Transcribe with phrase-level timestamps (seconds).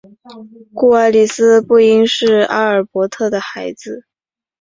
[0.73, 4.07] 故爱丽丝不应是阿尔伯特的孩子。